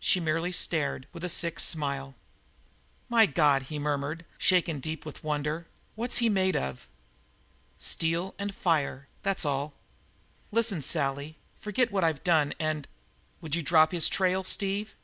[0.00, 2.16] She merely stared, with a sick smile.
[3.08, 5.68] "My God!" he murmured, shaken deep with wonder.
[5.94, 6.88] "What's he made of?"
[7.78, 9.74] "Steel and fire that's all."
[10.50, 12.88] "Listen, Sally, forget what I've done, and"
[13.40, 14.96] "Would you drop his trail, Steve?"